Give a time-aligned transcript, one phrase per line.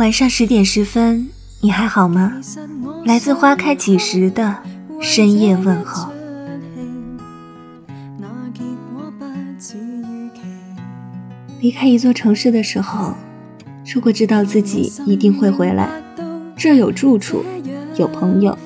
[0.00, 1.28] 晚上十点十分，
[1.60, 2.40] 你还好吗？
[3.04, 4.56] 来自花开几时的
[4.98, 6.10] 深夜问候。
[11.60, 13.12] 离开一座城市的时候，
[13.94, 15.90] 如果知道自己一定会回来，
[16.56, 17.44] 这有住处，
[17.98, 18.56] 有朋友，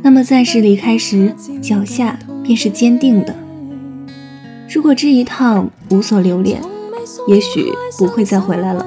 [0.00, 3.36] 那么暂时离开时，脚下便是坚定的。
[4.70, 6.62] 如果这一趟无所留恋，
[7.28, 8.86] 也许不会再回来了。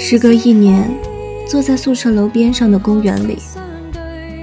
[0.00, 0.90] 时隔一年。
[1.46, 3.36] 坐在宿舍楼边上的公园里，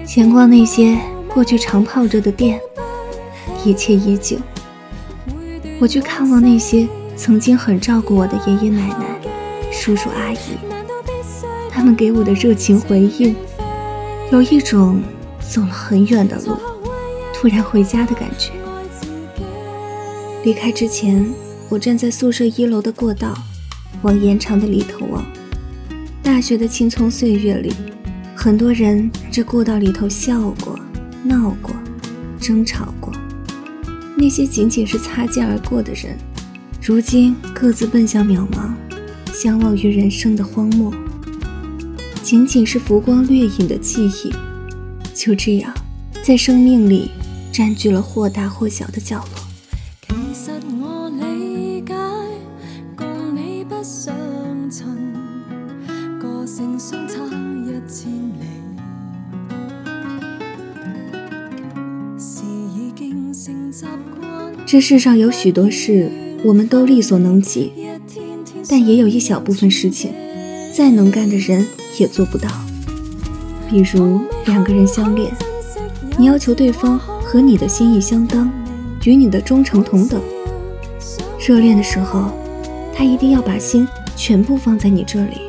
[0.05, 0.97] 闲逛那些
[1.33, 2.59] 过去常泡着的店，
[3.63, 4.35] 一切依旧。
[5.79, 6.85] 我去看望那些
[7.15, 9.05] 曾经很照顾我的爷爷奶奶、
[9.71, 10.57] 叔叔阿姨，
[11.71, 13.33] 他们给我的热情回应，
[14.29, 15.01] 有一种
[15.39, 16.57] 走了很远的路，
[17.33, 18.51] 突然回家的感觉。
[20.43, 21.25] 离开之前，
[21.69, 23.33] 我站在宿舍一楼的过道，
[24.01, 25.25] 往延长的里头望。
[26.27, 27.73] 大学的青葱岁月里，
[28.35, 30.77] 很多人这过道里头笑过、
[31.23, 31.73] 闹过、
[32.37, 33.13] 争吵过。
[34.17, 36.17] 那些仅仅是擦肩而过的人，
[36.81, 38.73] 如今各自奔向渺茫，
[39.33, 40.93] 相忘于人生的荒漠。
[42.21, 44.33] 仅仅是浮光掠影的记忆，
[45.13, 45.73] 就这样
[46.21, 47.09] 在生命里
[47.53, 49.39] 占据了或大或小的角落。
[50.09, 51.95] 其实我理解，
[52.97, 54.13] 共你不想
[64.65, 66.09] 这世上有许多事，
[66.45, 67.73] 我们都力所能及，
[68.69, 70.13] 但也有一小部分事情，
[70.73, 71.67] 再能干的人
[71.99, 72.49] 也做不到。
[73.69, 75.29] 比如两个人相恋，
[76.17, 78.49] 你要求对方和你的心意相当，
[79.03, 80.21] 与你的忠诚同等。
[81.45, 82.31] 热恋的时候，
[82.93, 83.85] 他一定要把心
[84.15, 85.46] 全部放在你这里，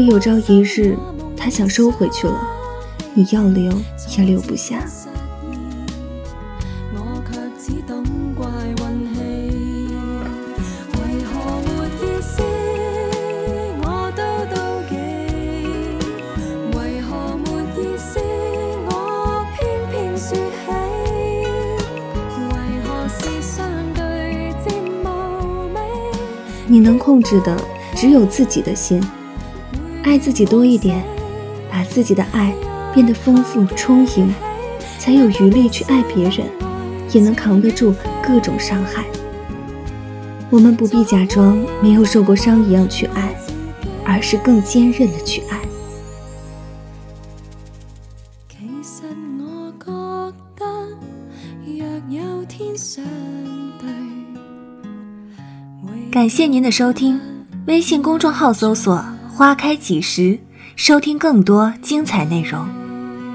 [0.00, 0.96] 可有朝一日，
[1.36, 2.34] 他想收回去了，
[3.12, 3.70] 你要留
[4.16, 4.82] 也留不下。
[26.66, 27.54] 你能控制的
[27.94, 29.02] 只有自己的心，
[30.02, 31.04] 爱自己多一点，
[31.70, 32.54] 把自己的爱
[32.92, 34.34] 变得丰富充盈，
[34.98, 36.46] 才有余力去爱别人，
[37.12, 39.04] 也能扛得住各种伤害。
[40.48, 43.32] 我们不必假装没有受过伤一样去爱，
[44.04, 45.60] 而是更坚韧的去爱。
[48.48, 49.04] 其实
[49.38, 49.92] 我觉
[50.56, 50.66] 得，
[51.64, 53.04] 若有天相
[53.78, 53.88] 对。
[56.10, 57.20] 感谢您的收听，
[57.66, 59.04] 微信公众号搜索
[59.40, 60.38] “花开几时”，
[60.76, 62.60] 收听更多精彩内容。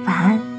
[0.06, 0.55] 晚安。